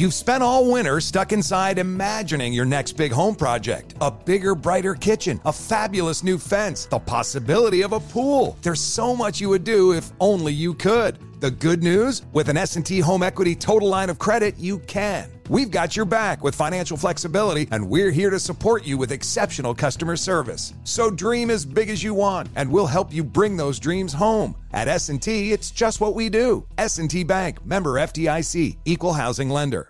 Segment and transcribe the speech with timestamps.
[0.00, 3.92] You've spent all winter stuck inside imagining your next big home project.
[4.00, 8.56] A bigger, brighter kitchen, a fabulous new fence, the possibility of a pool.
[8.62, 11.18] There's so much you would do if only you could.
[11.42, 15.30] The good news, with an S&T Home Equity Total Line of Credit, you can.
[15.50, 19.74] We've got your back with financial flexibility and we're here to support you with exceptional
[19.74, 20.72] customer service.
[20.84, 24.54] So dream as big as you want and we'll help you bring those dreams home.
[24.72, 26.64] At S&T, it's just what we do.
[26.78, 29.89] S&T Bank, member FDIC, equal housing lender.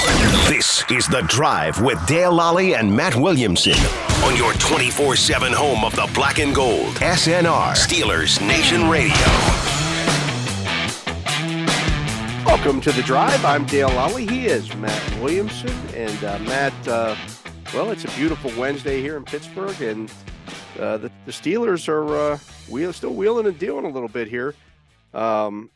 [0.00, 3.74] This is The Drive with Dale Lally and Matt Williamson
[4.24, 6.94] on your 24 7 home of the black and gold.
[6.94, 9.14] SNR, Steelers Nation Radio.
[12.46, 13.44] Welcome to The Drive.
[13.44, 14.26] I'm Dale Lally.
[14.26, 15.76] He is Matt Williamson.
[15.94, 17.14] And uh, Matt, uh,
[17.74, 20.10] well, it's a beautiful Wednesday here in Pittsburgh, and
[20.78, 22.38] uh, the, the, Steelers are uh,
[22.70, 24.54] wheel, still wheeling and dealing a little bit here.
[25.12, 25.70] Um,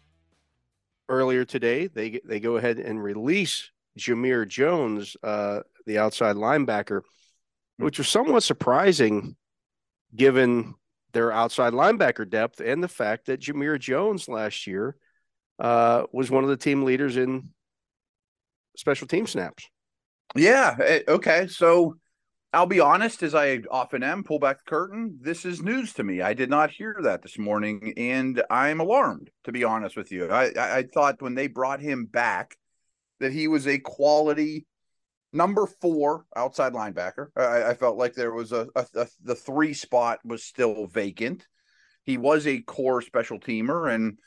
[1.10, 7.02] earlier today, they they go ahead and release Jamir Jones, uh, the outside linebacker,
[7.78, 9.36] which was somewhat surprising
[10.14, 10.74] given
[11.12, 14.96] their outside linebacker depth and the fact that Jamir Jones last year
[15.58, 17.50] uh, was one of the team leaders in
[18.76, 19.68] special team snaps.
[20.34, 20.76] Yeah.
[20.82, 21.46] Eh, okay.
[21.46, 21.96] So
[22.52, 25.18] I'll be honest, as I often am, pull back the curtain.
[25.20, 26.20] This is news to me.
[26.20, 30.28] I did not hear that this morning, and I'm alarmed, to be honest with you.
[30.30, 32.56] I, I thought when they brought him back
[33.24, 34.66] that he was a quality
[35.32, 37.28] number four outside linebacker.
[37.34, 41.46] I, I felt like there was a, a, a, the three spot was still vacant.
[42.02, 44.18] He was a core special teamer, and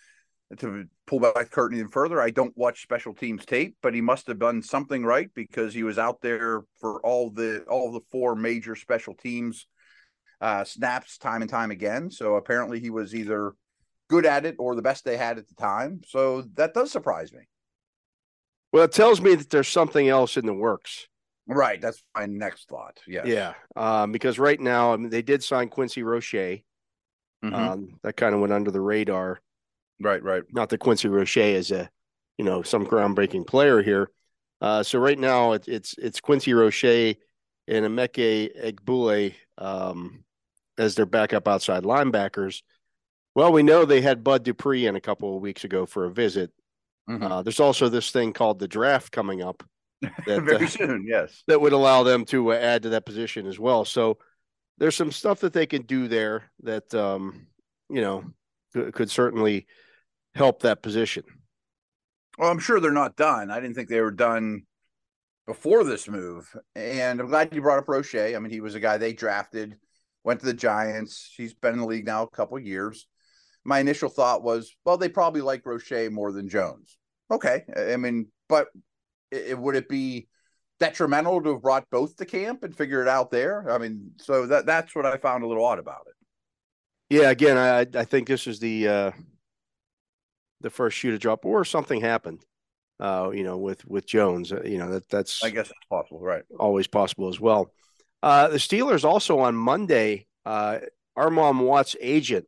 [0.58, 4.02] to pull back the curtain even further, I don't watch special teams tape, but he
[4.02, 8.02] must have done something right because he was out there for all the all the
[8.12, 9.68] four major special teams
[10.42, 12.10] uh, snaps time and time again.
[12.10, 13.54] So apparently he was either
[14.10, 16.02] good at it or the best they had at the time.
[16.08, 17.42] So that does surprise me.
[18.72, 21.08] Well, it tells me that there's something else in the works.
[21.48, 21.80] Right.
[21.80, 23.00] That's my next thought.
[23.08, 23.26] Yeah.
[23.26, 23.54] Yeah.
[23.76, 26.34] Um, because right now, I mean, they did sign Quincy Roche.
[26.34, 27.54] Mm-hmm.
[27.54, 29.40] Um, that kind of went under the radar.
[30.02, 30.22] Right.
[30.22, 30.44] Right.
[30.52, 31.90] Not that Quincy Roche is a,
[32.38, 34.12] you know, some groundbreaking player here.
[34.60, 40.24] Uh, so right now it, it's it's Quincy Roche and Emeka Egbule um,
[40.78, 42.62] as their backup outside linebackers.
[43.36, 46.12] Well, we know they had Bud Dupree in a couple of weeks ago for a
[46.12, 46.52] visit.
[47.10, 47.24] Mm-hmm.
[47.24, 49.64] Uh, there's also this thing called the draft coming up.
[50.28, 51.44] That, Very uh, soon, yes.
[51.48, 53.84] That would allow them to uh, add to that position as well.
[53.84, 54.20] So
[54.78, 57.48] there's some stuff that they can do there that um,
[57.90, 58.24] you know
[58.74, 59.66] could, could certainly
[60.36, 61.24] help that position.
[62.38, 63.50] Well, I'm sure they're not done.
[63.50, 64.68] I didn't think they were done
[65.48, 66.56] before this move.
[66.76, 68.14] And I'm glad you brought up Roche.
[68.16, 69.78] I mean, he was a guy they drafted,
[70.24, 71.34] went to the Giants.
[71.36, 73.08] He's been in the league now a couple years
[73.68, 76.98] my initial thought was, well, they probably like Roche more than Jones.
[77.30, 78.70] Okay, I mean, but
[79.30, 80.30] it, would it be
[80.80, 83.70] detrimental to have brought both to camp and figure it out there?
[83.70, 86.14] I mean, so that that's what I found a little odd about it.
[87.10, 89.12] Yeah, again, I I think this is the uh
[90.62, 92.46] the first shoe to drop, or something happened.
[93.02, 96.22] Uh, you know, with with Jones, uh, you know that that's I guess it's possible,
[96.22, 96.44] right?
[96.58, 97.74] Always possible as well.
[98.24, 100.80] Uh, the Steelers also on Monday, uh,
[101.18, 102.48] Armon Watts' agent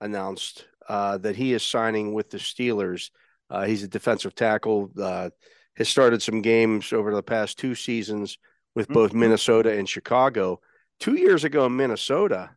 [0.00, 3.10] announced uh, that he is signing with the Steelers.
[3.48, 4.90] Uh, he's a defensive tackle.
[5.00, 5.30] Uh,
[5.76, 8.38] has started some games over the past two seasons
[8.74, 8.94] with mm-hmm.
[8.94, 10.60] both Minnesota and Chicago.
[10.98, 12.50] Two years ago, Minnesota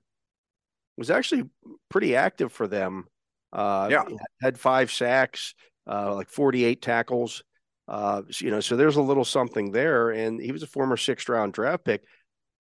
[0.98, 1.44] was actually
[1.90, 3.06] pretty active for them.
[3.52, 4.04] Uh, yeah,
[4.42, 5.54] had five sacks,
[5.88, 7.44] uh, like forty-eight tackles.
[7.88, 10.10] Uh, you know, so there's a little something there.
[10.10, 12.04] And he was a former sixth-round draft pick.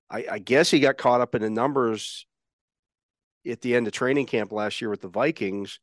[0.09, 2.25] I, I guess he got caught up in the numbers
[3.47, 5.79] at the end of training camp last year with the Vikings,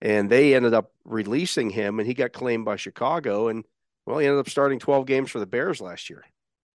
[0.00, 3.64] and they ended up releasing him, and he got claimed by Chicago, and
[4.04, 6.24] well, he ended up starting 12 games for the Bears last year.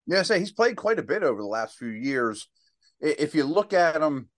[0.08, 2.50] Yeah, say he's played quite a bit over the last few years.
[3.00, 4.30] If you look at him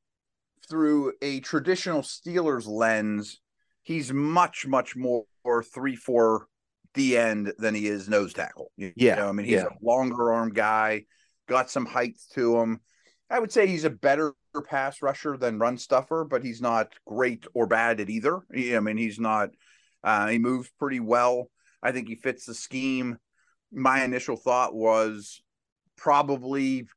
[0.70, 3.40] through a traditional Steelers lens,
[3.82, 5.26] he's much, much more
[5.74, 6.48] three, four
[6.94, 8.72] D end than he is nose tackle.
[8.78, 9.66] You yeah, know, I mean, he's yeah.
[9.66, 11.06] a longer arm guy,
[11.48, 12.80] got some height to him.
[13.30, 17.46] I would say he's a better pass rusher than run stuffer, but he's not great
[17.54, 18.42] or bad at either.
[18.56, 19.50] I mean, he's not
[20.04, 21.50] Uh, he moves pretty well.
[21.82, 23.18] I think he fits the scheme.
[23.72, 25.42] My initial thought was
[25.96, 26.88] probably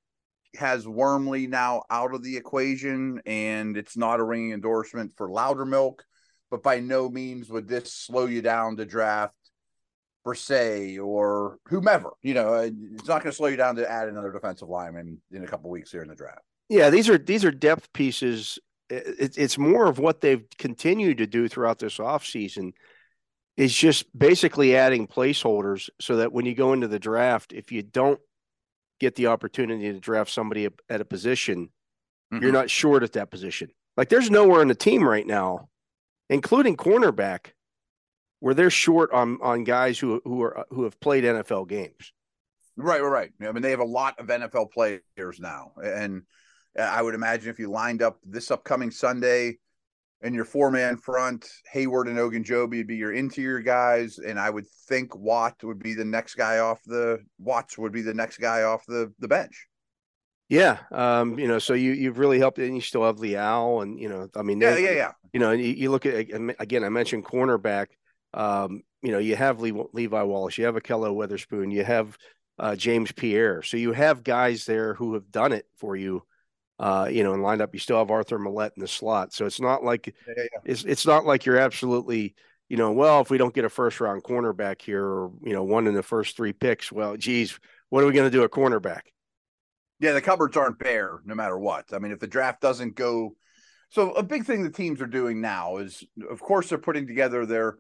[0.56, 6.00] has Wormley now out of the equation, and it's not a ringing endorsement for Loudermilk,
[6.50, 9.34] but by no means would this slow you down to draft
[10.24, 12.10] Bresee or whomever.
[12.22, 15.20] You know, uh, it's not going to slow you down to add another defensive lineman
[15.30, 16.42] in a couple weeks here in the draft.
[16.68, 18.58] Yeah, these are these are depth pieces.
[18.88, 22.72] It, it's more of what they've continued to do throughout this offseason
[23.56, 27.82] is just basically adding placeholders so that when you go into the draft, if you
[27.82, 28.20] don't
[29.00, 31.70] get the opportunity to draft somebody at a position,
[32.32, 32.42] mm-hmm.
[32.42, 33.70] you're not short at that position.
[33.96, 35.68] Like there's nowhere in the team right now,
[36.28, 37.52] including cornerback,
[38.40, 42.12] where they're short on on guys who who are who have played NFL games.
[42.76, 43.08] Right, right,
[43.38, 43.48] right.
[43.48, 46.22] I mean, they have a lot of NFL players now, and
[46.78, 49.58] I would imagine if you lined up this upcoming Sunday
[50.22, 54.50] in your four man front, Heyward and Ogunjobi would be your interior guys, and I
[54.50, 58.38] would think Watt would be the next guy off the Watts would be the next
[58.38, 59.66] guy off the the bench.
[60.48, 63.98] Yeah, um, you know, so you you've really helped, and you still have Leal, and
[63.98, 65.12] you know, I mean, yeah, yeah, yeah.
[65.32, 66.14] You know, you, you look at
[66.58, 67.88] again, I mentioned cornerback.
[68.32, 72.16] Um, you know, you have Le- Levi Wallace, you have Ahkello Witherspoon, you have
[72.58, 76.22] uh, James Pierre, so you have guys there who have done it for you
[76.78, 77.74] uh, you know, and lined up.
[77.74, 80.60] You still have Arthur Maulet in the slot, so it's not like yeah, yeah.
[80.64, 82.34] it's it's not like you're absolutely,
[82.68, 85.64] you know, well, if we don't get a first round cornerback here, or you know,
[85.64, 87.58] one in the first three picks, well, geez,
[87.88, 89.02] what are we going to do at cornerback?
[90.00, 91.86] Yeah, the cupboards aren't bare no matter what.
[91.92, 93.34] I mean, if the draft doesn't go,
[93.88, 97.46] so a big thing the teams are doing now is, of course, they're putting together
[97.46, 97.78] their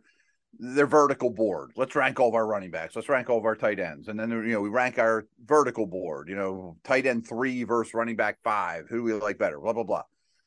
[0.58, 1.72] their vertical board.
[1.76, 2.96] Let's rank all of our running backs.
[2.96, 4.08] Let's rank all of our tight ends.
[4.08, 7.94] And then, you know, we rank our vertical board, you know, tight end three versus
[7.94, 8.86] running back five.
[8.88, 10.04] Who do we like better, blah, blah, blah.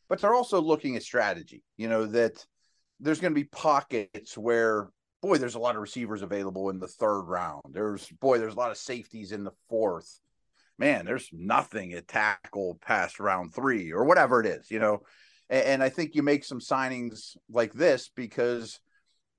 [0.08, 2.46] But they're also looking at strategy, you know, that
[3.00, 4.90] there's going to be pockets where,
[5.22, 7.62] boy, there's a lot of receivers available in the third round.
[7.72, 10.20] There's, boy, there's a lot of safeties in the fourth.
[10.78, 15.02] Man, there's nothing at tackle past round three or whatever it is, you know.
[15.50, 18.80] And, and I think you make some signings like this because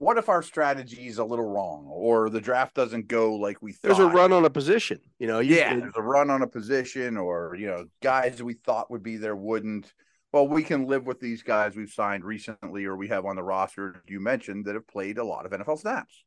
[0.01, 3.73] what if our strategy is a little wrong or the draft doesn't go like we
[3.73, 3.89] thought?
[3.89, 5.41] There's a run on a position, you know.
[5.41, 9.03] You, yeah, there's a run on a position, or you know, guys we thought would
[9.03, 9.93] be there wouldn't.
[10.33, 13.43] Well, we can live with these guys we've signed recently or we have on the
[13.43, 16.25] roster you mentioned that have played a lot of NFL snaps.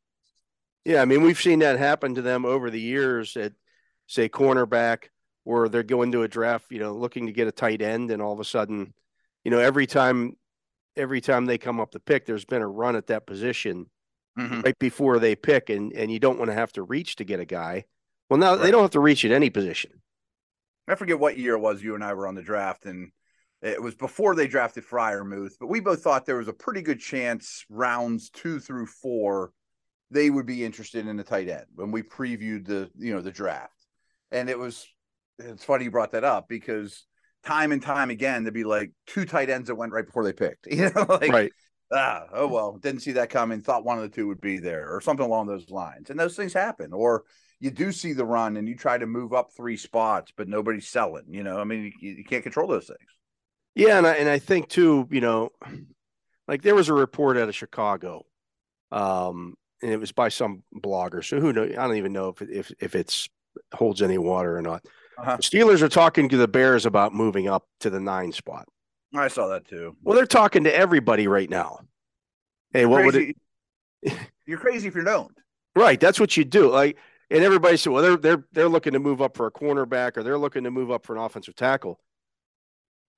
[0.84, 3.54] Yeah, I mean, we've seen that happen to them over the years at
[4.06, 5.08] say cornerback
[5.42, 8.22] where they're going to a draft, you know, looking to get a tight end and
[8.22, 8.94] all of a sudden,
[9.42, 10.36] you know, every time
[10.96, 13.86] every time they come up the pick, there's been a run at that position
[14.38, 14.60] mm-hmm.
[14.60, 17.40] right before they pick, and and you don't want to have to reach to get
[17.40, 17.84] a guy.
[18.28, 18.62] Well, now right.
[18.62, 20.02] they don't have to reach at any position.
[20.86, 23.10] I forget what year it was you and I were on the draft, and
[23.62, 27.00] it was before they drafted Freiermuth, but we both thought there was a pretty good
[27.00, 29.52] chance rounds two through four
[30.10, 33.30] they would be interested in a tight end when we previewed the you know the
[33.30, 33.72] draft.
[34.30, 34.86] And it was
[35.38, 37.06] it's funny you brought that up because
[37.44, 40.32] time and time again there'd be like two tight ends that went right before they
[40.32, 40.66] picked.
[40.70, 41.52] You know, like right.
[41.92, 44.94] ah, oh well, didn't see that coming, thought one of the two would be there,
[44.94, 46.10] or something along those lines.
[46.10, 46.92] And those things happen.
[46.92, 47.24] Or
[47.60, 50.88] you do see the run and you try to move up three spots, but nobody's
[50.88, 51.24] selling.
[51.28, 52.98] You know, I mean, you, you can't control those things.
[53.74, 55.50] Yeah, and I and I think too, you know,
[56.48, 58.24] like there was a report out of Chicago,
[58.92, 61.24] um, and it was by some blogger.
[61.24, 61.72] So who knows?
[61.72, 63.28] I don't even know if if if it's
[63.72, 64.84] holds any water or not.
[65.18, 65.38] Uh-huh.
[65.38, 68.66] Steelers are talking to the Bears about moving up to the nine spot.
[69.14, 69.96] I saw that too.
[70.02, 71.80] Well, they're talking to everybody right now.
[72.72, 73.36] Hey, what crazy.
[74.02, 74.18] would it?
[74.46, 75.30] you're crazy if you don't.
[75.76, 76.70] Right, that's what you do.
[76.70, 76.98] Like,
[77.30, 80.22] and everybody said, well, they're they're they're looking to move up for a cornerback or
[80.22, 81.98] they're looking to move up for an offensive tackle.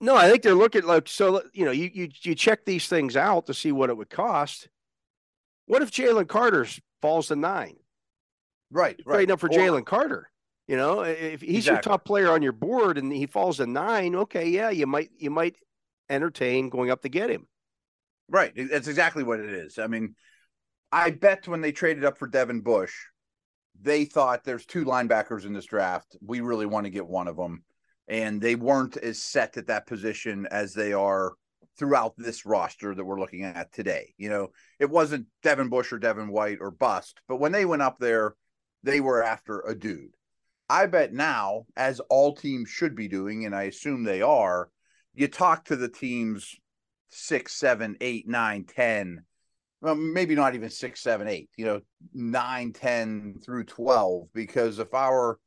[0.00, 1.42] No, I think they're looking like so.
[1.52, 4.70] You know, you you you check these things out to see what it would cost.
[5.66, 6.66] What if Jalen Carter
[7.02, 7.76] falls to nine?
[8.70, 9.16] Right, right.
[9.16, 10.30] Trading up for Jalen Carter.
[10.66, 11.72] You know, if he's exactly.
[11.72, 15.10] your top player on your board and he falls to nine, okay, yeah, you might
[15.16, 15.56] you might
[16.10, 17.46] entertain going up to get him.
[18.28, 18.52] Right.
[18.56, 19.78] That's exactly what it is.
[19.78, 20.14] I mean,
[20.90, 22.94] I bet when they traded up for Devin Bush,
[23.80, 26.16] they thought there's two linebackers in this draft.
[26.20, 27.62] We really want to get one of them.
[28.08, 31.34] And they weren't as set at that position as they are
[31.78, 34.14] throughout this roster that we're looking at today.
[34.16, 37.82] You know, it wasn't Devin Bush or Devin White or bust, but when they went
[37.82, 38.34] up there,
[38.82, 40.15] they were after a dude.
[40.68, 44.68] I bet now, as all teams should be doing, and I assume they are,
[45.14, 46.54] you talk to the teams
[47.08, 49.24] six, seven, eight, nine, ten,
[49.80, 51.80] well, maybe not even six, seven, eight, you know,
[52.12, 55.38] nine, ten through 12, because if our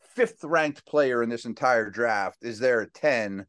[0.00, 3.46] fifth ranked player in this entire draft is there at 10,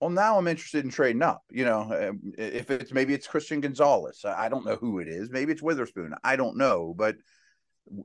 [0.00, 1.42] well, now I'm interested in trading up.
[1.50, 5.30] You know, um, if it's maybe it's Christian Gonzalez, I don't know who it is.
[5.30, 6.14] Maybe it's Witherspoon.
[6.24, 7.16] I don't know, but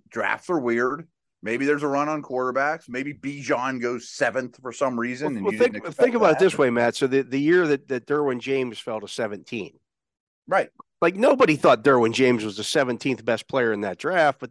[0.10, 1.08] drafts are weird.
[1.46, 2.90] Maybe there's a run on quarterbacks.
[2.90, 5.44] Maybe Bijan goes seventh for some reason.
[5.44, 6.42] Well, well think, think about that.
[6.42, 6.96] it this way, Matt.
[6.96, 9.78] So the, the year that, that Derwin James fell to 17.
[10.48, 10.72] Right.
[11.02, 14.50] Like nobody thought Derwin James was the 17th best player in that draft, but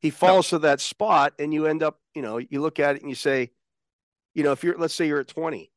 [0.00, 0.58] he falls no.
[0.58, 3.14] to that spot and you end up, you know, you look at it and you
[3.14, 3.52] say,
[4.34, 5.70] you know, if you're, let's say you're at 20,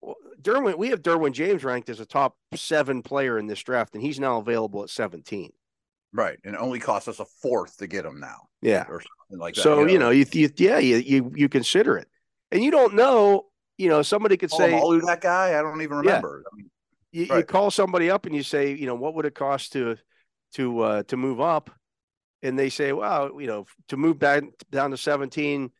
[0.00, 3.94] well, Derwin, we have Derwin James ranked as a top seven player in this draft,
[3.94, 5.52] and he's now available at 17.
[6.12, 8.48] Right, and it only costs us a fourth to get them now.
[8.62, 9.62] Yeah, or something like that.
[9.62, 12.08] So you know, you, you yeah, you, you you consider it,
[12.50, 13.46] and you don't know.
[13.78, 16.42] You know, somebody could say, "Oh, that guy." I don't even remember.
[16.44, 16.48] Yeah.
[16.52, 16.70] I mean,
[17.12, 17.38] you, right.
[17.38, 19.96] you, call somebody up and you say, you know, what would it cost to
[20.54, 21.70] to uh, to move up?
[22.42, 25.70] And they say, well, you know, to move back down to 17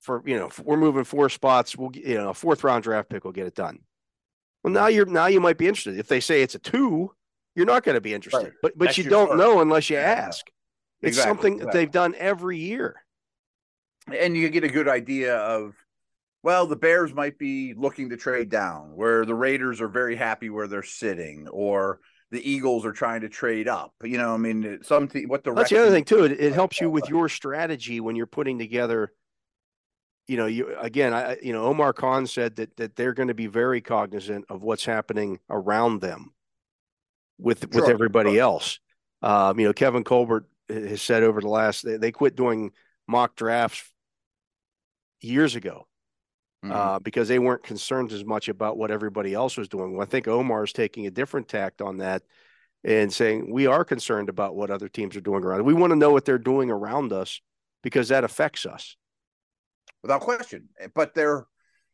[0.00, 1.76] for you know, we're moving four spots.
[1.76, 3.80] We'll you know, a fourth round draft pick will get it done.
[4.62, 5.98] Well, now you're now you might be interested.
[5.98, 7.12] If they say it's a two,
[7.56, 8.44] you're not going to be interested.
[8.44, 8.52] Right.
[8.62, 10.46] But but That's you don't know unless you ask.
[11.00, 11.30] It's exactly.
[11.30, 11.72] something exactly.
[11.72, 13.02] that they've done every year.
[14.16, 15.74] And you get a good idea of
[16.42, 20.48] well, the Bears might be looking to trade down, where the Raiders are very happy
[20.48, 21.98] where they're sitting, or
[22.30, 23.94] the Eagles are trying to trade up.
[24.04, 26.24] You know, I mean, some what the that's the other thing too.
[26.24, 29.12] It, it helps you with your strategy when you're putting together.
[30.28, 33.34] You know, you again, I you know, Omar Khan said that that they're going to
[33.34, 36.32] be very cognizant of what's happening around them
[37.38, 37.82] with sure.
[37.82, 38.40] with everybody sure.
[38.40, 38.78] else.
[39.22, 42.72] Um, you know, Kevin Colbert has said over the last they, they quit doing
[43.06, 43.90] mock drafts
[45.20, 45.86] years ago
[46.64, 46.72] mm-hmm.
[46.72, 49.92] uh, because they weren't concerned as much about what everybody else was doing.
[49.92, 52.22] Well, I think Omar is taking a different tact on that
[52.84, 55.64] and saying we are concerned about what other teams are doing around.
[55.64, 57.40] We want to know what they're doing around us
[57.82, 58.96] because that affects us.
[60.02, 60.68] Without question.
[60.94, 61.46] But there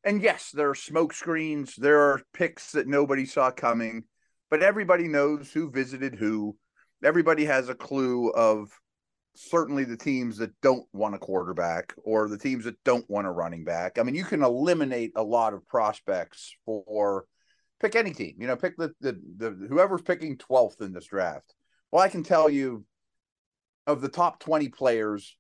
[0.05, 4.05] and yes, there are smoke screens, there are picks that nobody saw coming,
[4.53, 6.55] but everybody knows who visited who.
[7.03, 8.69] Everybody has a clue of
[9.35, 13.31] certainly the teams that don't want a quarterback or the teams that don't want a
[13.31, 13.99] running back.
[13.99, 17.25] I mean, you can eliminate a lot of prospects for
[17.81, 18.35] pick any team.
[18.41, 21.55] You know, pick the the, the whoever's picking 12th in this draft.
[21.91, 22.85] Well, I can tell you
[23.87, 25.35] of the top 20 players,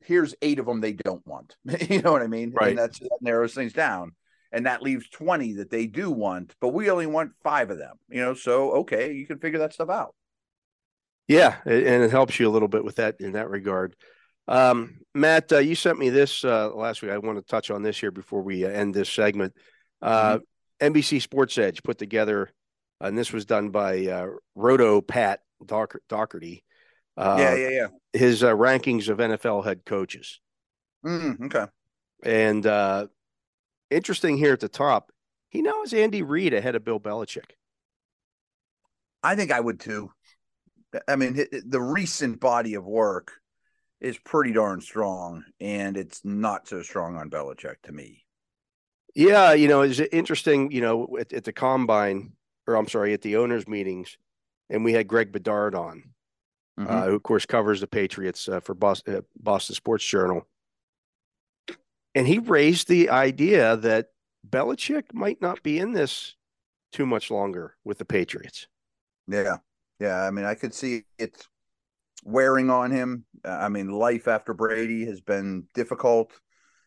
[0.00, 1.54] here's eight of them they don't want.
[1.88, 2.50] you know what I mean?
[2.50, 2.70] Right.
[2.70, 4.16] And that's that narrows things down.
[4.56, 7.96] And that leaves 20 that they do want, but we only want five of them.
[8.08, 10.14] You know, so okay, you can figure that stuff out.
[11.28, 13.94] Yeah, and it helps you a little bit with that in that regard.
[14.48, 17.10] Um, Matt, uh, you sent me this uh, last week.
[17.10, 19.52] I want to touch on this here before we uh, end this segment.
[20.00, 20.86] Uh, mm-hmm.
[20.86, 22.50] NBC Sports Edge put together,
[23.02, 26.64] and this was done by uh, Roto Pat Docker- Daugherty.
[27.14, 27.86] Uh, yeah, yeah, yeah.
[28.14, 30.40] His rankings of NFL head coaches.
[31.04, 31.66] Mm, okay.
[32.22, 32.64] And
[33.90, 35.12] interesting here at the top,
[35.48, 37.50] he now has Andy Reid ahead of Bill Belichick.
[39.22, 40.12] I think I would too.
[41.08, 43.32] I mean, the recent body of work
[44.00, 48.24] is pretty darn strong, and it's not so strong on Belichick to me.
[49.14, 50.70] Yeah, you know, it's interesting.
[50.70, 52.32] You know, at, at the combine,
[52.66, 54.16] or I'm sorry, at the owners' meetings,
[54.68, 56.04] and we had Greg Bedard on,
[56.78, 56.90] mm-hmm.
[56.90, 60.46] uh, who of course covers the Patriots uh, for Boston, uh, Boston Sports Journal,
[62.16, 64.06] and he raised the idea that
[64.48, 66.34] Belichick might not be in this
[66.90, 68.66] too much longer with the Patriots.
[69.28, 69.58] Yeah,
[70.00, 71.46] yeah, I mean, I could see it's
[72.24, 73.26] wearing on him.
[73.44, 76.32] Uh, I mean, life after Brady has been difficult.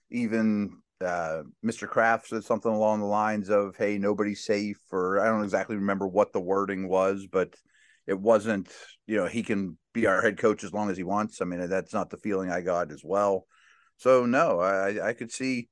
[0.09, 1.87] Even uh, Mr.
[1.87, 6.07] Kraft said something along the lines of, "Hey, nobody's safe," or I don't exactly remember
[6.07, 7.53] what the wording was, but
[8.07, 8.73] it wasn't.
[9.05, 11.39] You know, he can be our head coach as long as he wants.
[11.39, 13.45] I mean, that's not the feeling I got as well.
[13.99, 15.67] So no, I I could see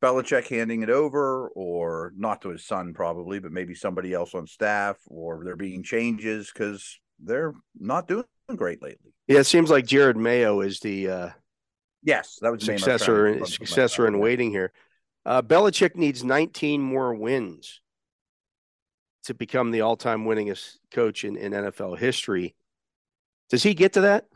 [0.00, 4.46] Belichick handing it over, or not to his son, probably, but maybe somebody else on
[4.46, 9.10] staff, or there being changes because they're not doing great lately.
[9.26, 11.30] Yeah, it seems like Jerod Mayo is the uh,
[12.02, 14.72] yes, that was successor successor in waiting here.
[15.24, 17.80] Uh, Belichick needs 19 more wins
[19.24, 22.54] to become the all-time winningest coach in, in NFL history.
[23.50, 24.26] Does he get to that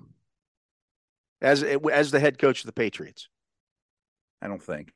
[1.43, 3.29] as as the head coach of the Patriots?
[4.43, 4.93] I don't think.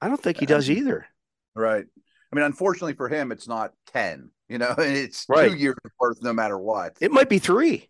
[0.00, 1.06] I don't think he does either.
[1.54, 1.84] Right.
[2.32, 5.50] I mean, unfortunately for him, it's not 10, you know, it's right.
[5.50, 6.96] two years worth no matter what.
[7.00, 7.88] It might be three.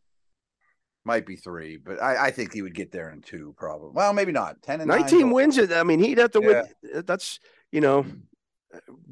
[1.04, 3.90] Might be three, but I, I think he would get there in two, probably.
[3.94, 4.60] Well, maybe not.
[4.62, 5.72] 10 and 19 wins it.
[5.72, 6.62] I mean, he'd have to yeah.
[6.82, 7.04] win.
[7.06, 7.38] That's,
[7.70, 8.04] you know,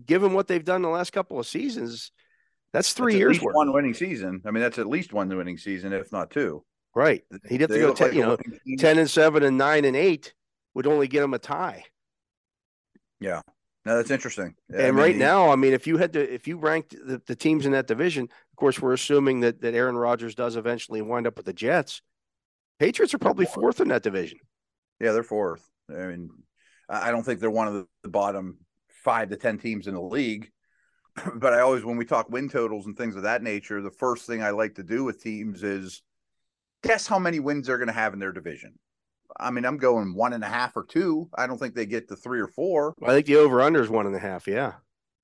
[0.05, 2.11] given what they've done the last couple of seasons,
[2.73, 3.55] that's three that's years worth.
[3.55, 4.43] One winning season.
[4.45, 6.65] I mean, that's at least one winning season, if not two.
[6.95, 7.25] Right.
[7.49, 8.37] He'd have they to go 10, like you know,
[8.79, 10.33] 10 and seven and nine and eight
[10.75, 11.85] would only get him a tie.
[13.21, 13.41] Yeah.
[13.85, 14.55] No, that's interesting.
[14.71, 17.21] And I mean, right now, I mean, if you had to, if you ranked the,
[17.27, 21.03] the teams in that division, of course, we're assuming that that Aaron Rodgers does eventually
[21.03, 22.01] wind up with the Jets.
[22.79, 24.39] Patriots are probably fourth in that division.
[25.01, 25.69] Yeah, they're fourth.
[25.91, 26.31] I mean,
[26.89, 28.59] I don't think they're one of the bottom
[28.89, 30.51] five to ten teams in the league.
[31.37, 34.27] But I always, when we talk win totals and things of that nature, the first
[34.27, 36.03] thing I like to do with teams is
[36.85, 38.79] guess how many wins they're going to have in their division.
[39.39, 41.29] I mean, I'm going one and a half or two.
[41.37, 42.95] I don't think they get to three or four.
[43.03, 44.47] I think the over under is one and a half.
[44.47, 44.75] Yeah.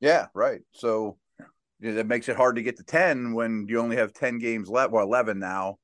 [0.01, 0.27] Yeah.
[0.35, 0.63] Right.
[0.73, 4.13] So you know, that makes it hard to get to 10 when you only have
[4.13, 5.79] 10 games left, well, 11 now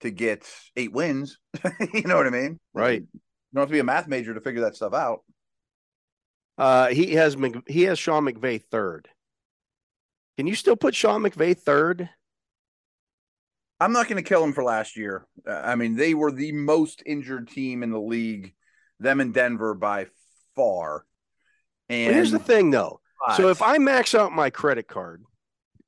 [0.00, 1.38] to get eight wins.
[1.92, 2.58] you know what I mean?
[2.72, 3.00] Right.
[3.00, 3.20] You
[3.54, 5.20] don't have to be a math major to figure that stuff out.
[6.58, 7.36] Uh, he has
[7.66, 9.08] he has Sean McVay third.
[10.36, 12.08] Can you still put Sean McVay third?
[13.82, 15.26] I'm not going to kill them for last year.
[15.46, 18.54] Uh, I mean, they were the most injured team in the league,
[19.00, 20.06] them in Denver by
[20.54, 21.04] far.
[21.88, 23.00] And well, here's the thing, though.
[23.26, 25.24] But, so if I max out my credit card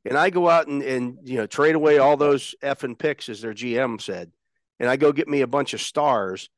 [0.04, 3.40] and I go out and, and you know trade away all those effing picks, as
[3.40, 4.32] their GM said,
[4.80, 6.50] and I go get me a bunch of stars,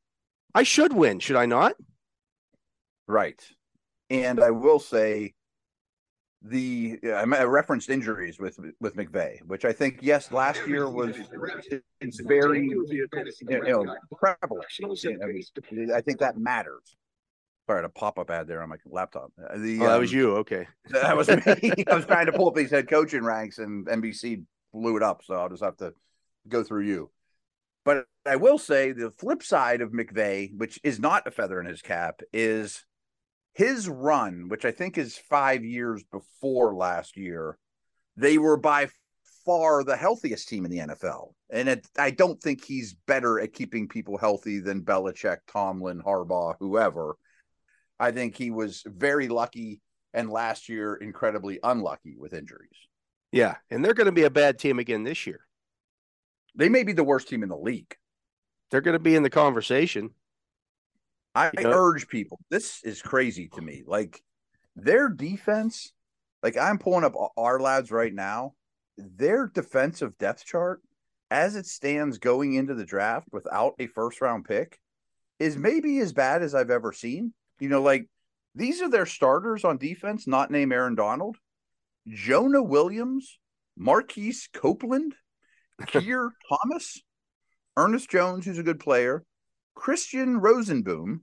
[0.55, 1.75] I should win, should I not?
[3.07, 3.41] Right.
[4.09, 5.35] And I will say
[6.49, 11.17] the I referenced injuries with with McVay, which I think yes, last year was
[12.01, 12.87] it's very you
[13.51, 14.65] know prevalent.
[15.23, 16.97] I, mean, I think that matters.
[17.69, 19.33] Sorry, a pop up ad there on my laptop.
[19.39, 20.37] Uh, the, oh, that um, was you.
[20.37, 21.85] Okay, that was me.
[21.91, 25.23] I was trying to pull up these head coaching ranks, and NBC blew it up.
[25.25, 25.93] So I'll just have to
[26.49, 27.11] go through you.
[27.85, 31.67] But I will say the flip side of McVay, which is not a feather in
[31.67, 32.85] his cap, is
[33.57, 37.57] his run, which I think is five years before last year,
[38.15, 38.89] they were by
[39.47, 41.33] far the healthiest team in the NFL.
[41.49, 46.57] And it, I don't think he's better at keeping people healthy than Belichick, Tomlin, Harbaugh,
[46.61, 47.17] whoever.
[47.99, 49.81] I think he was very lucky
[50.13, 52.77] and last year incredibly unlucky with injuries.
[53.33, 53.55] Yeah.
[53.71, 55.41] And they're going to be a bad team again this year.
[56.55, 57.97] They may be the worst team in the league.
[58.71, 60.11] They're going to be in the conversation.
[61.37, 61.73] I you know?
[61.73, 62.41] urge people.
[62.51, 63.83] This is crazy to me.
[63.87, 64.23] Like
[64.75, 65.93] their defense,
[66.43, 68.55] like I'm pulling up Ourlads right now.
[68.97, 70.81] Their defensive depth chart,
[71.31, 74.81] as it stands going into the draft without a first round pick,
[75.39, 77.35] is maybe as bad as I've ever seen.
[77.61, 78.09] You know, like
[78.55, 81.37] these are their starters on defense, not named Aaron Donald,
[82.09, 83.39] Jonah Williams,
[83.77, 85.15] Marquise Copeland,
[85.87, 87.03] Keir Thomas,
[87.77, 89.23] Ernest Jones, who's a good player,
[89.77, 91.21] Christian Rozeboom,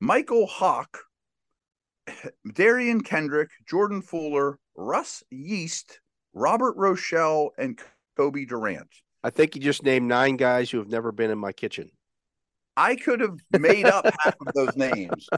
[0.00, 0.98] Michael Hawk,
[2.46, 6.00] Derion Kendrick, Jordan Fuller, Russ Yeast,
[6.34, 7.80] Robert Rochell, and
[8.16, 8.88] Cobie Durant.
[9.22, 11.90] I think you just named nine guys who have never been in my kitchen.
[12.76, 15.28] I could have made up half of those names.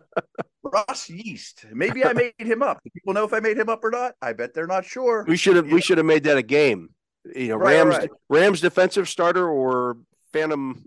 [0.64, 1.66] Russ Yeast.
[1.72, 2.80] Maybe I made him up.
[2.82, 4.14] Do people know if I made him up or not?
[4.20, 5.24] I bet they're not sure.
[5.28, 5.70] We should have.
[5.70, 6.88] We should have made that a game.
[7.34, 8.10] You know, right, Rams right.
[8.28, 9.98] Rams defensive starter or
[10.32, 10.84] Phantom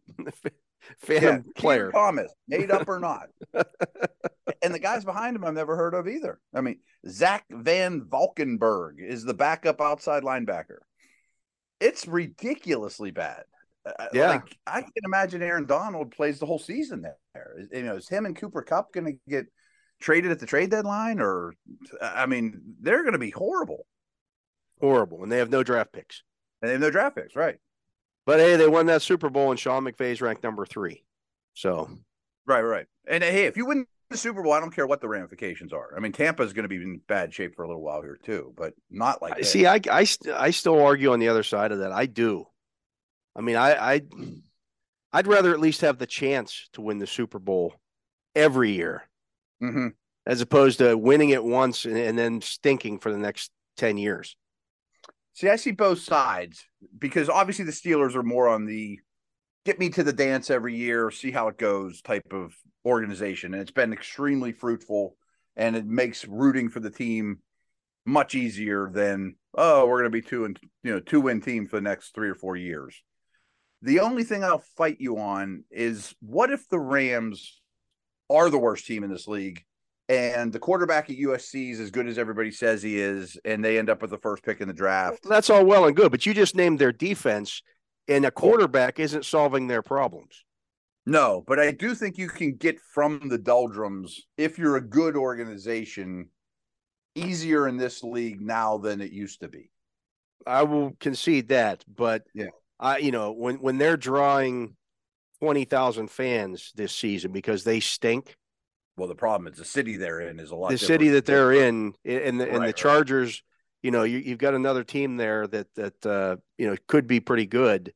[0.98, 1.92] Phantom yeah, player.
[1.92, 3.28] Thomas, made up or not.
[4.62, 6.40] and the guys behind him I've never heard of either.
[6.54, 10.80] I mean, Zach Van Valkenburg is the backup outside linebacker.
[11.80, 13.44] It's ridiculously bad.
[13.86, 17.56] Uh, uh, yeah, like, I can imagine Aaron Donald plays the whole season there.
[17.72, 19.46] You know, is him and Cooper Kupp going to get
[20.02, 21.54] traded at the trade deadline, or
[22.02, 23.86] I mean, they're going to be horrible,
[24.82, 26.24] horrible, and they have no draft picks.
[26.62, 27.58] And they have no draft picks, right?
[28.30, 31.04] But hey, they won that Super Bowl, and Sean McVay's ranked number three.
[31.56, 31.90] So,
[32.46, 32.86] right, right.
[33.08, 35.96] And hey, if you win the Super Bowl, I don't care what the ramifications are.
[35.98, 38.20] I mean, Tampa is going to be in bad shape for a little while here
[38.24, 39.44] too, but not like.
[39.44, 41.92] See, I, I, I still argue on the other side of that.
[41.92, 42.46] I do.
[43.36, 44.02] I mean, I, I,
[45.12, 47.74] I'd rather at least have the chance to win the Super Bowl
[48.36, 49.10] every year,
[49.60, 49.88] mm-hmm.
[50.28, 54.36] as opposed to winning it once and, and then stinking for the next ten years.
[55.40, 56.66] See, I see both sides
[56.98, 59.00] because obviously the Steelers are more on the
[59.64, 62.54] get me to the dance every year, see how it goes type of
[62.86, 63.54] organization.
[63.54, 65.16] And it's been extremely fruitful
[65.56, 67.40] and it makes rooting for the team
[68.06, 71.68] much easier than, oh, we're going to be two and, you know, two win team
[71.68, 73.02] for the next three or four years.
[73.82, 77.62] The only thing I'll fight you on is what if the Rams
[78.30, 79.64] are the worst team in this league
[80.10, 83.78] and the quarterback at USC is as good as everybody says he is, and they
[83.78, 85.20] end up with the first pick in the draft.
[85.24, 87.62] That's all well and good, but you just named their defense,
[88.08, 90.44] and a quarterback isn't solving their problems.
[91.06, 95.16] No, but I do think you can get from the doldrums if you're a good
[95.16, 96.30] organization
[97.14, 99.70] easier in this league now than it used to be.
[100.48, 104.76] I will concede that, but yeah, I you know when when they're drawing
[105.40, 108.36] twenty thousand fans this season because they stink
[109.00, 110.72] Well, the problem is the city they're in is a lot.
[110.72, 112.76] The city that they're in, and the, and Right, the right.
[112.76, 113.42] Chargers,
[113.82, 117.20] you know, you, you've got another team there that that uh, you know could be
[117.20, 117.94] pretty good.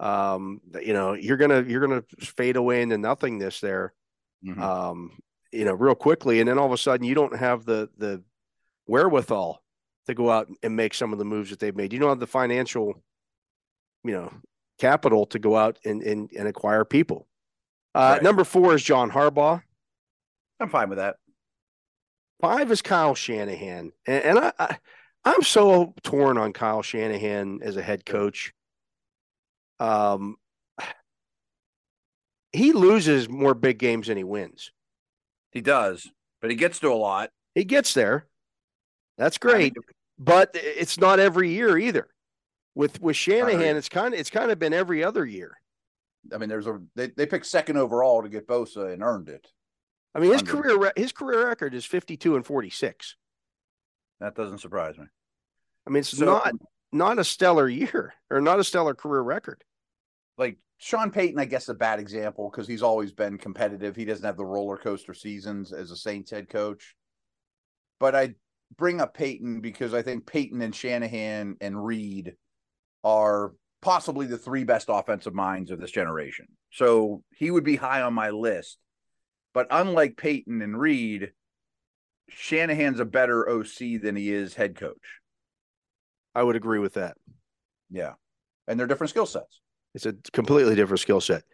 [0.00, 3.92] Um, you know, you're gonna you're gonna fade away into nothingness there.
[4.46, 4.60] Mhm.
[4.60, 5.18] um,
[5.52, 8.22] you know, real quickly, and then all of a sudden you don't have the the
[8.86, 9.62] wherewithal
[10.06, 11.92] to go out and make some of the moves that they've made.
[11.92, 13.02] You don't have the financial,
[14.04, 14.32] you know,
[14.78, 17.26] capital to go out and and, and acquire people.
[17.94, 18.22] Uh, Right.
[18.22, 19.62] Number four is John Harbaugh.
[20.64, 21.16] I'm fine with that.
[22.40, 24.78] Five is Kyle Shanahan, and, and I, I
[25.26, 28.54] I'm so torn on Kyle Shanahan as a head coach.
[29.78, 30.36] Um,
[32.50, 34.72] he loses more big games than he wins.
[35.52, 37.28] He does, but he gets to a lot.
[37.54, 38.26] He gets there.
[39.18, 39.74] That's great,
[40.18, 42.08] but it's not every year either.
[42.74, 45.58] With with Shanahan, it's kind of it's kind of been every other year.
[46.32, 49.46] I mean, there's a they, they picked second overall to get Bosa and earned it.
[50.14, 53.16] I mean, his career his career record is fifty two and forty six.
[54.20, 55.06] That doesn't surprise me.
[55.86, 56.52] I mean, it's So- not
[56.92, 59.64] not a stellar year or not a stellar career record.
[60.38, 63.96] Like Sean Payton, I guess a bad example because he's always been competitive.
[63.96, 66.94] He doesn't have the roller coaster seasons as a Saints head coach.
[68.00, 68.34] But I
[68.76, 72.34] bring up Payton because I think Payton and Shanahan and Reid
[73.04, 76.46] are possibly the three best offensive minds of this generation.
[76.72, 78.78] So he would be high on my list.
[79.54, 81.32] But unlike Payton and Reid,
[82.28, 85.20] Shanahan's a better OC than he is head coach.
[86.34, 87.16] I would agree with that.
[87.90, 88.14] Yeah.
[88.66, 89.60] And they're different skill sets.
[89.94, 91.44] It's a completely different skill set.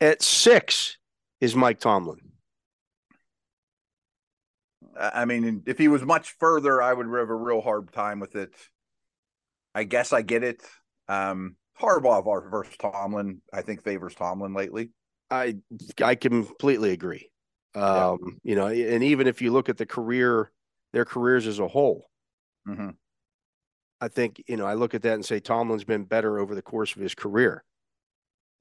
[0.00, 0.96] At six
[1.40, 2.18] is Mike Tomlin.
[4.98, 8.36] I mean, if he was much further, I would have a real hard time with
[8.36, 8.50] it.
[9.74, 10.62] I guess I get it.
[11.08, 14.90] Um, Harbaugh versus Tomlin, I think favors Tomlin lately.
[15.30, 15.56] I
[16.02, 17.29] I completely agree.
[17.74, 18.08] Yeah.
[18.10, 20.50] Um, you know, and even if you look at the career,
[20.92, 22.06] their careers as a whole,
[22.68, 22.90] Mm-hmm.
[24.02, 26.62] I think you know I look at that and say Tomlin's been better over the
[26.62, 27.64] course of his career.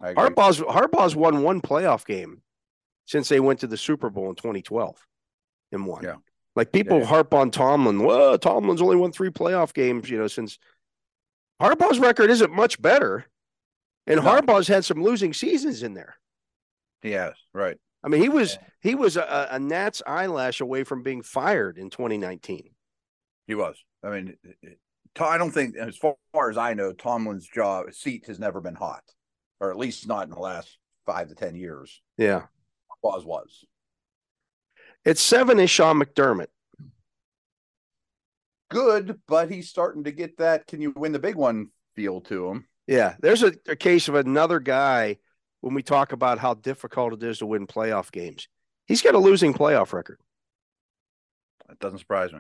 [0.02, 0.14] I.
[0.14, 2.42] Harbaugh's Harbaugh's won one playoff game
[3.06, 4.96] since they went to the Super Bowl in 2012
[5.72, 6.04] and won.
[6.04, 6.16] Yeah.
[6.56, 7.06] Like people Yeah.
[7.06, 8.04] harp on Tomlin.
[8.04, 10.60] Well, Tomlin's only won three playoff games, you know, since
[11.62, 13.26] Harbaugh's record isn't much better.
[14.08, 14.30] And No.
[14.30, 16.18] Harbaugh's had some losing seasons in there.
[17.02, 17.78] He has right.
[18.04, 21.90] I mean, he was he was a, a gnat's eyelash away from being fired in
[21.90, 22.72] 2019.
[23.48, 23.78] He was.
[24.04, 24.80] I mean, it- it-
[25.16, 26.16] To- I don't think, as far
[26.50, 29.04] as I know, Tomlin's job seat has never been hot,
[29.60, 32.02] or at least not in the last five to ten years.
[32.18, 32.44] Yeah.
[33.02, 33.66] Was was.
[35.06, 36.48] It's seven is Sean McDermott.
[38.70, 40.68] Good, but he's starting to get that.
[40.68, 41.70] Can you win the big one?
[41.96, 42.68] Feel to him.
[42.88, 45.18] Yeah, there's a, a case of another guy
[45.62, 48.48] when we talk about how difficult it is to win playoff games.
[48.88, 50.20] He's got a losing playoff record.
[51.68, 52.40] That doesn't surprise me.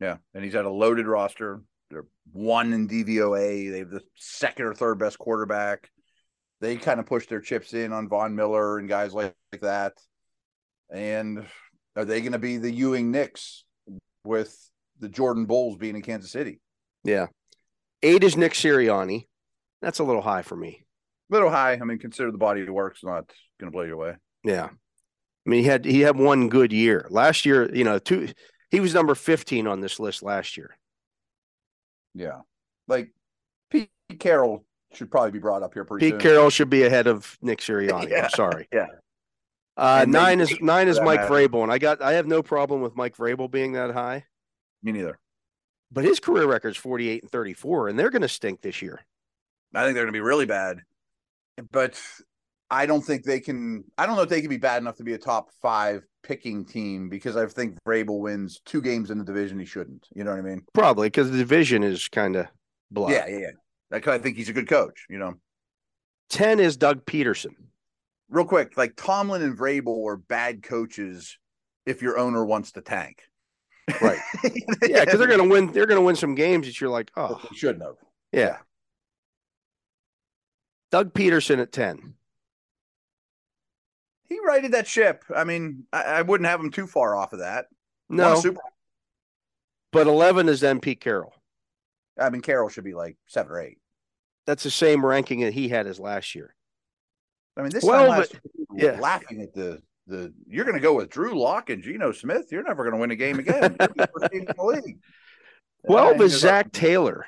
[0.00, 1.62] Yeah, and he's had a loaded roster.
[1.90, 3.70] They're one in DVOA.
[3.70, 5.90] They have the second or third best quarterback.
[6.60, 9.94] They kind of push their chips in on Von Miller and guys like, like that.
[10.92, 11.46] And
[11.96, 13.64] are they going to be the Ewing Knicks
[14.24, 14.56] with
[14.98, 16.60] the Jordan Bulls being in Kansas City?
[17.02, 17.26] Yeah.
[18.02, 19.26] Eight is Nick Sirianni.
[19.82, 20.83] That's a little high for me.
[21.30, 21.72] Little high.
[21.72, 24.14] I mean, consider the body of work's not going to blow you away.
[24.42, 24.68] Yeah.
[25.46, 27.06] I mean, he had he had one good year.
[27.10, 28.28] Last year, you know, two
[28.70, 30.76] he was number 15 on this list last year.
[32.14, 32.40] Yeah,
[32.88, 33.12] like
[33.70, 36.20] Pete Carroll should probably be brought up here pretty Pete soon.
[36.20, 38.08] Carroll should be ahead of Nick Sirianni.
[38.10, 38.24] Yeah.
[38.24, 38.68] I'm sorry.
[38.72, 38.86] Yeah.
[39.76, 41.34] Uh, nine is nine is Mike matter.
[41.48, 44.24] Vrabel, and I got I have no problem with Mike Vrabel being that high,
[44.84, 45.18] Me neither.
[45.90, 49.00] but his career record is 48 and 34, and they're going to stink this year.
[49.74, 50.82] I think they're going to be really bad,
[51.70, 52.00] but
[52.70, 53.84] I don't think they can.
[53.98, 56.64] I don't know if they can be bad enough to be a top five picking
[56.64, 60.06] team because I think Vrabel wins two games in the division he shouldn't.
[60.14, 60.62] You know what I mean?
[60.72, 62.46] Probably because the division is kind of
[62.90, 63.10] blah.
[63.10, 63.38] Yeah, yeah,
[63.92, 64.00] yeah.
[64.06, 65.04] I think he's a good coach.
[65.08, 65.34] You know,
[66.30, 67.52] 10 is Doug Pederson.
[68.28, 71.38] real quick, like Tomlin and Vrabel are bad coaches
[71.86, 73.22] if your owner wants to tank.
[74.00, 74.18] Right.
[74.88, 75.70] Yeah, because they're going to win.
[75.72, 77.94] They're going to win some games that you're like, oh, They shouldn't have.
[78.32, 78.56] yeah.
[80.94, 82.14] Doug Pederson at 10.
[84.28, 85.24] He righted that ship.
[85.34, 87.66] I mean, I, I wouldn't have him too far off of that.
[88.08, 88.60] No, Super.
[89.90, 91.32] but 11 is then Pete Carroll.
[92.16, 93.78] I mean, Carroll should be like seven or eight.
[94.46, 96.54] That's the same ranking that he had as last year.
[97.56, 99.00] I mean, this Well, time last but- year, yeah.
[99.00, 100.32] laughing at the the.
[100.46, 102.52] You're going to go with Drew Lock and Geno Smith.
[102.52, 103.74] You're never going to win a game again.
[103.80, 104.98] You're the first team in the league.
[105.88, 107.26] 12 is Zac Taylor.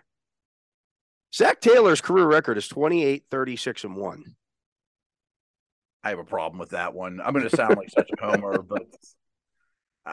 [1.35, 4.25] Zac Taylor's career record is 28, 36, and 1.
[6.05, 7.21] I have a problem with that one.
[7.21, 8.83] I'm going to sound like such a homer, but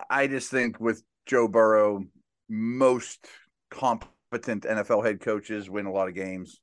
[0.09, 2.03] I just think with Joe Burrow,
[2.49, 3.25] most
[3.69, 6.59] competent NFL head coaches win a lot of games.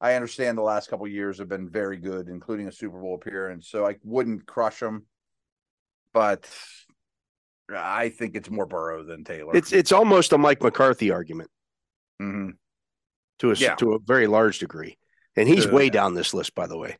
[0.00, 3.68] I understand the last couple years have been very good, including a Super Bowl appearance.
[3.68, 5.06] So I wouldn't crush them,
[6.14, 6.48] but
[7.68, 9.56] I think it's more Burrow than Taylor.
[9.56, 11.50] It's it's almost a Mike McCarthy argument
[12.20, 12.50] hmm
[13.38, 13.74] to a Yeah.
[13.76, 14.98] to a very large degree,
[15.36, 16.96] and he's way down this list, by the way.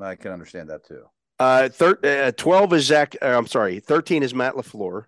[0.00, 1.04] I can understand that too.
[1.38, 3.16] Uh, thir- uh, twelve is Zac.
[3.20, 5.04] Uh, I'm sorry, thirteen is Matt LaFleur.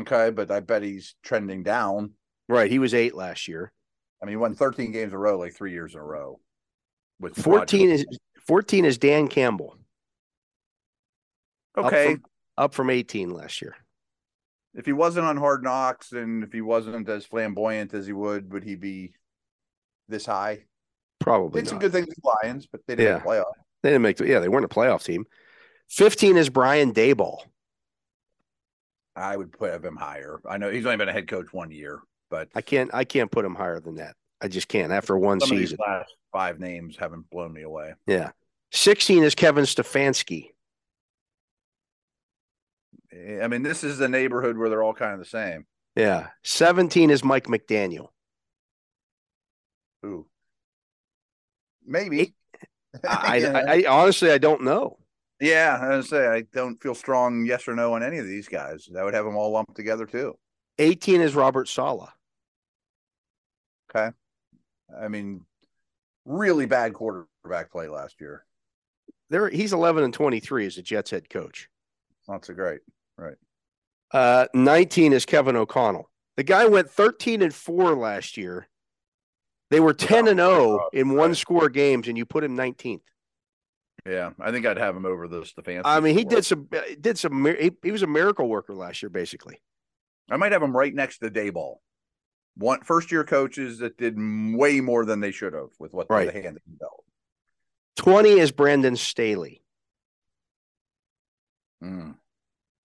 [0.00, 2.12] Okay, but I bet he's trending down.
[2.48, 3.72] Right, he was eight last year.
[4.20, 6.40] I mean, he won 13 games in a row, like three years in a row.
[7.20, 8.06] With Fourteen is
[8.46, 9.76] fourteen is Dan Campbell.
[11.76, 12.14] up okay.
[12.14, 12.24] from-
[12.56, 13.74] up from eighteen last year.
[14.74, 18.52] If he wasn't on Hard Knocks and if he wasn't as flamboyant as he would,
[18.52, 19.12] would he be
[20.08, 20.64] this high?
[21.20, 23.22] Probably Did some good things with Lions, but they didn't Yeah.
[23.22, 23.54] play off.
[23.82, 24.16] They didn't make.
[24.16, 25.26] The, yeah, they weren't a playoff team.
[25.88, 27.42] Fifteen is Brian Daboll.
[29.14, 30.40] I would put him higher.
[30.48, 32.90] I know he's only been a head coach one year, but I can't.
[32.94, 34.16] I can't put him higher than that.
[34.40, 35.84] I just can't after one some of these season.
[35.86, 37.92] last five names haven't blown me away.
[38.06, 38.30] Yeah.
[38.70, 40.51] Sixteen is Kevin Stefanski.
[43.12, 45.66] I mean, this is the neighborhood where they're all kind of the same.
[45.96, 46.28] Yeah.
[46.42, 48.08] Seventeen is Mike McDaniel.
[50.04, 50.26] Ooh,
[51.84, 52.34] maybe.
[53.06, 54.98] I, I, I honestly I don't know.
[55.40, 58.48] Yeah, I was say I don't feel strong yes or no on any of these
[58.48, 58.88] guys.
[58.92, 60.38] That would have them all lumped together too.
[60.78, 62.12] 18 is Robert Saleh.
[63.94, 64.10] Okay.
[65.00, 65.44] I mean,
[66.24, 68.44] really bad quarterback play last year.
[69.30, 71.68] There he's 11 and 23 as a Jets head coach.
[72.28, 72.80] Not so great.
[74.12, 76.10] Uh 19 is Kevin O'Connell.
[76.36, 78.68] The guy went 13 and 4 last year.
[79.70, 83.00] They were 10 and 0 in one score games and you put him 19th.
[84.04, 85.82] Yeah, I think I'd have him over the Stefanski.
[85.84, 86.68] I mean, he did some
[87.00, 89.60] did some he, he was a miracle worker last year basically.
[90.30, 91.76] I might have him right next to Daboll.
[92.56, 96.32] One first year coaches that did way more than they should have with what Right.
[96.32, 96.88] the hand that
[97.96, 99.62] 20 is Brandon Staley.
[101.82, 102.16] Mm.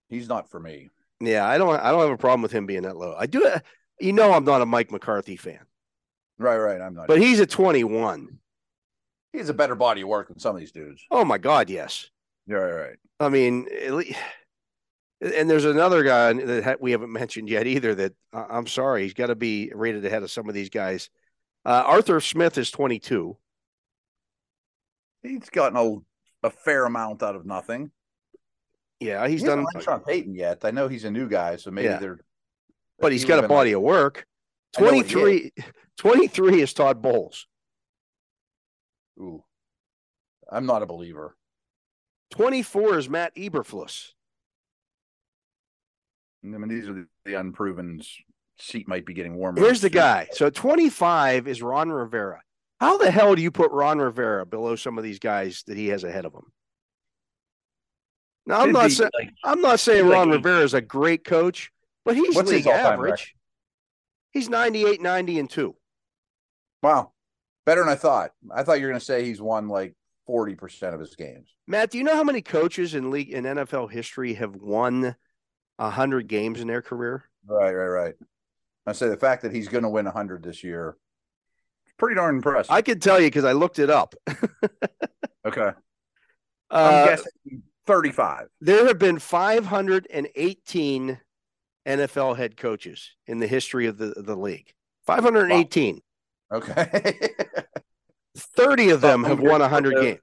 [0.10, 0.90] He's not for me.
[1.20, 3.16] Yeah, I don't I don't have a problem with him being that low.
[3.18, 3.50] I do
[4.00, 5.60] you know I'm not a Mike McCarthy fan,
[6.38, 6.80] Right, right.
[6.80, 7.08] I'm not.
[7.08, 8.38] but he's a 21.
[9.34, 11.04] He's a better body of work than some of these dudes.
[11.12, 12.10] Oh my god, yes.
[12.46, 12.98] Yeah, right, right.
[13.20, 14.16] I mean, at lea-
[15.20, 17.96] and there's another guy that we haven't mentioned yet either.
[17.96, 21.10] That uh, I'm sorry, he's got to be rated ahead of some of these guys.
[21.66, 23.36] Uh, Arthur Smith is 22.
[25.24, 25.78] He's gotten
[26.44, 27.92] a, a fair amount out of nothing.
[29.00, 30.66] Yeah, he's He done, Sean Payton yet.
[30.66, 31.98] I know he's a new guy, so maybe Yeah.
[32.00, 32.20] they're.
[33.00, 34.26] but he's he got a body like- of work.
[34.78, 35.52] I know what he 23,
[35.98, 37.48] 23 is Todd Bowles.
[39.20, 39.44] Ooh,
[40.52, 41.36] I'm not a believer.
[42.32, 44.12] 24 is Matt Eberflus.
[46.44, 48.02] I mean, these are the, the unproven.
[48.60, 49.62] Seat might be getting warmer.
[49.62, 50.28] Here's the guy.
[50.32, 52.42] So 25 is Ron Rivera.
[52.80, 55.88] How the hell do you put Ron Rivera below some of these guys that he
[55.90, 56.52] has ahead of him?
[58.48, 59.12] Now, I'm not saying.
[59.20, 60.30] like, I'm not saying He's like Ron.
[60.32, 61.72] Rivera is a great coach,
[62.06, 63.12] but he's What's his league all-time average.
[63.12, 63.28] record?
[64.32, 65.76] He's 98, 90, and two.
[66.82, 67.12] wow,
[67.66, 68.32] better than I thought.
[68.54, 71.48] I thought you were going to say he's won like forty percent of his games.
[71.68, 75.16] Matt, do you know how many coaches in league in NFL history have won
[75.80, 77.24] hundred games in their career?
[77.46, 78.14] Right, right, right.
[78.86, 80.96] I say the fact that he's going to win hundred this year,
[81.98, 82.72] pretty darn impressive.
[82.72, 84.16] I can tell you because I looked it up.
[85.46, 85.72] okay,
[86.70, 88.48] I'm Uh, guessing thirty-five.
[88.62, 91.20] there have been 518
[91.88, 94.74] NFL head coaches in the history of the, the league.
[95.06, 96.02] 518.
[96.52, 97.20] Okay,
[98.38, 100.20] 30 of them have won 100 Uh, games.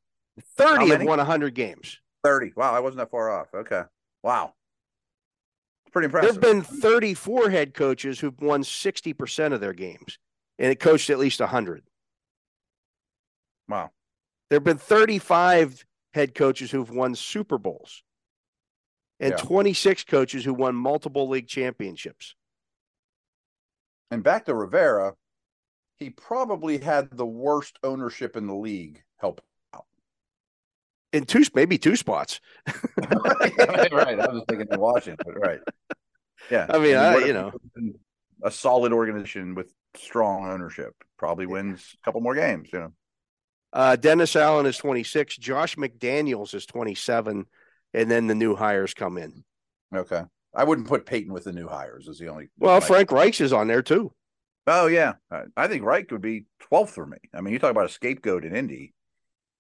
[0.57, 1.99] 30 have won 100 games.
[2.23, 2.53] thirty.
[2.57, 3.49] Wow, I wasn't that far off.
[3.55, 3.83] Okay,
[4.23, 4.53] wow,
[5.93, 6.41] Pretty impressive.
[6.41, 6.71] There impressive.
[6.73, 10.19] have been 34 head coaches who've won 60% of their games
[10.59, 11.83] and it coached at least 100.
[13.69, 13.91] wow,
[14.51, 18.03] There have been 35 head coaches who've won Super Bowls
[19.19, 19.37] and Yeah.
[19.45, 22.37] 26 coaches who won multiple league championships.
[24.11, 25.15] and back to Rivera,
[25.99, 29.03] he probably had the worst ownership in the league.
[29.17, 29.41] Help
[29.75, 29.87] out.
[31.13, 32.41] In two, maybe two spots.
[32.97, 34.21] right.
[34.21, 35.61] I was thinking of Washington, but right.
[36.51, 36.67] Yeah.
[36.69, 37.53] I mean, I- you know.
[38.45, 42.93] a solid organization with strong ownership probably wins a couple more games, you know.
[43.75, 45.37] Uh, Dennis Allen is 26.
[45.37, 47.45] Josh McDaniels is 27.
[47.93, 49.45] And then the new hires come in.
[49.95, 50.23] Okay.
[50.55, 53.41] I wouldn't put Payton with the new hires is the only Well, like- Frank Reich
[53.41, 54.13] is on there too.
[54.67, 55.15] Oh yeah.
[55.57, 57.19] I, think Reich would be 12th for me.
[57.35, 58.95] I mean, you talk about a scapegoat in Indy.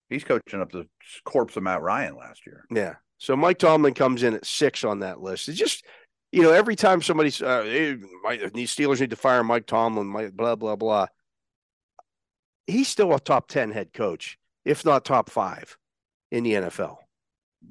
[0.09, 0.88] He's coaching up the
[1.24, 2.64] corpse of Matt Ryan last year.
[2.70, 2.94] Yeah.
[3.18, 5.48] So Mike Tomlin comes in at six on that list.
[5.48, 5.85] It's just,
[6.33, 7.98] you know, every time somebody's, uh, hey,
[8.55, 11.07] these Steelers need to fire Mike Tomlin, Mike, blah, blah, blah.
[12.66, 15.77] He's still a top 10 head coach, if not top five
[16.31, 16.96] in the NFL.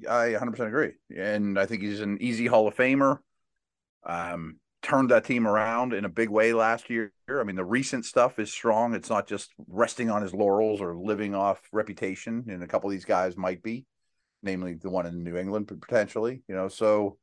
[0.10, 0.94] I 100% agree.
[1.16, 3.20] And I think he's an easy Hall of Famer.
[4.06, 7.14] Um, turned that team around in a big way last year.
[7.30, 8.94] I mean, the recent stuff is strong.
[8.94, 12.46] It's not just resting on his laurels or living off reputation.
[12.50, 13.86] And a couple of these guys might be,
[14.42, 16.44] namely the one in New England potentially.
[16.48, 17.18] You know, so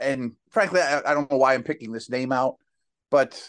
[0.00, 2.56] and frankly, I, I don't know why I'm picking this name out,
[3.10, 3.40] but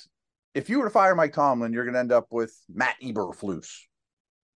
[0.54, 3.70] if you were to fire Mike Tomlin, you're going to end up with Matt Eberflus.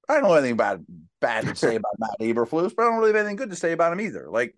[0.10, 0.86] I don't know anything bad
[1.22, 3.72] bad to say about Matt Eberflus, but I don't really have anything good to say
[3.72, 4.28] about him either.
[4.30, 4.56] Like,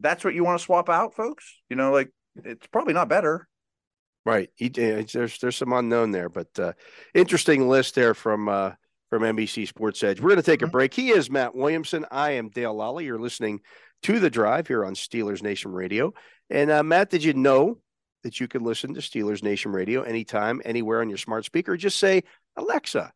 [0.00, 1.60] that's what you want to swap out, folks.
[1.68, 2.10] You know, like
[2.44, 3.48] it's probably not better.
[4.24, 4.50] Right.
[4.54, 6.72] He, there's there's some unknown there, but uh,
[7.14, 8.72] interesting list there from uh,
[9.10, 10.20] from NBC Sports Edge.
[10.20, 10.72] We're going to take a mm-hmm.
[10.72, 10.94] break.
[10.94, 12.06] He is Matt Williamson.
[12.10, 13.04] I am Dale Lolley.
[13.04, 13.60] You're listening
[14.04, 16.14] to the Drive here on Steelers Nation Radio.
[16.50, 17.78] And uh, Matt, did you know
[18.22, 21.76] that you can listen to Steelers Nation Radio anytime, anywhere on your smart speaker?
[21.76, 22.22] Just say
[22.56, 23.12] Alexa,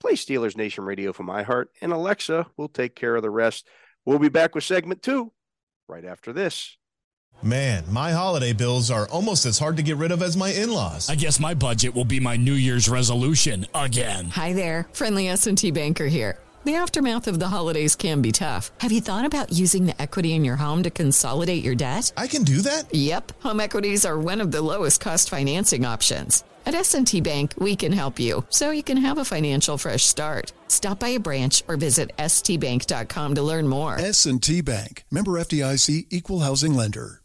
[0.00, 3.66] play Steelers Nation Radio from iHeart, and Alexa will take care of the rest.
[4.04, 5.32] We'll be back with segment two
[5.88, 6.76] right after this.
[7.42, 11.08] Man, my holiday bills are almost as hard to get rid of as my in-laws.
[11.08, 14.26] I guess my budget will be my New Year's resolution again.
[14.26, 16.38] Hi there, friendly S&T banker here.
[16.62, 18.70] The aftermath of the holidays can be tough.
[18.80, 22.12] Have you thought about using the equity in your home to consolidate your debt?
[22.18, 22.94] I can do that?
[22.94, 26.44] Yep, home equities are one of the lowest cost financing options.
[26.66, 30.52] At S&T Bank, we can help you so you can have a financial fresh start.
[30.68, 33.98] Stop by a branch or visit stbank.com to learn more.
[33.98, 37.19] S&T Bank, member FDIC equal housing lender.